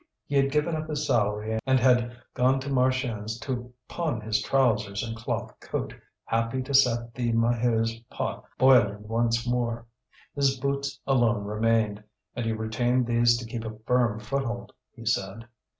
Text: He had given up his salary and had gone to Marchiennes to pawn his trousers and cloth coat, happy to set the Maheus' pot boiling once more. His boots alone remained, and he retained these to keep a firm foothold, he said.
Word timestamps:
He 0.25 0.35
had 0.35 0.49
given 0.51 0.75
up 0.75 0.89
his 0.89 1.05
salary 1.05 1.59
and 1.67 1.79
had 1.79 2.17
gone 2.33 2.59
to 2.61 2.71
Marchiennes 2.71 3.37
to 3.41 3.71
pawn 3.87 4.19
his 4.19 4.41
trousers 4.41 5.03
and 5.03 5.15
cloth 5.15 5.53
coat, 5.59 5.93
happy 6.23 6.63
to 6.63 6.73
set 6.73 7.13
the 7.13 7.31
Maheus' 7.33 7.99
pot 8.09 8.43
boiling 8.57 9.07
once 9.07 9.47
more. 9.47 9.85
His 10.33 10.59
boots 10.59 10.99
alone 11.05 11.43
remained, 11.43 12.03
and 12.35 12.47
he 12.47 12.51
retained 12.51 13.05
these 13.05 13.37
to 13.37 13.45
keep 13.45 13.63
a 13.63 13.77
firm 13.85 14.19
foothold, 14.19 14.73
he 14.91 15.05
said. 15.05 15.47